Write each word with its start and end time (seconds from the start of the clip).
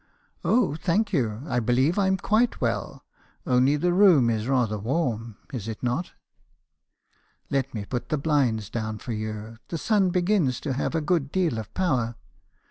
"'Oh, 0.43 0.73
thank 0.73 1.13
you, 1.13 1.43
I 1.45 1.59
believe 1.59 1.99
I'm 1.99 2.17
quite 2.17 2.59
well; 2.59 3.05
only 3.45 3.75
the 3.75 3.93
room 3.93 4.31
is 4.31 4.47
rather 4.47 4.79
warm, 4.79 5.37
is 5.53 5.67
it 5.67 5.83
not?'" 5.83 6.13
'Let 7.51 7.75
me 7.75 7.85
put 7.85 8.09
the 8.09 8.17
blinds 8.17 8.71
down 8.71 8.97
for 8.97 9.11
you; 9.13 9.59
the 9.67 9.77
sun 9.77 10.09
begins 10.09 10.59
to 10.61 10.73
have 10.73 10.95
a 10.95 11.01
good 11.01 11.31
deal 11.31 11.59
of 11.59 11.71
power.' 11.75 12.15